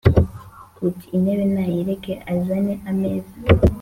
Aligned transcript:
Uti: 0.87 1.07
intebe 1.15 1.45
nayireke 1.53 2.13
azane 2.33 2.73
ameza 2.89 3.35